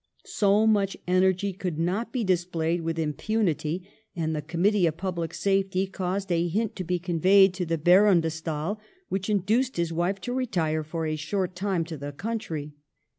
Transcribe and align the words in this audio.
So 0.25 0.65
much 0.65 0.97
energy 1.05 1.53
could 1.53 1.77
not 1.77 2.11
be 2.11 2.23
displayed 2.23 2.81
with 2.81 2.97
impunity, 2.97 3.87
and 4.15 4.35
the 4.35 4.41
Committee 4.41 4.87
of 4.87 4.97
Public 4.97 5.31
Safety 5.31 5.85
caused 5.85 6.31
a 6.31 6.47
hint 6.47 6.75
to 6.77 6.83
be 6.83 6.97
conveyed 6.97 7.53
to 7.53 7.67
the 7.67 7.77
Baron 7.77 8.19
de 8.21 8.31
Stael, 8.31 8.81
which 9.09 9.29
induced 9.29 9.77
his 9.77 9.93
wife 9.93 10.19
to 10.21 10.33
retire 10.33 10.83
for 10.83 11.05
a 11.05 11.15
short 11.15 11.55
time 11.55 11.83
to 11.85 11.97
the 11.97 12.13
country. 12.13 12.73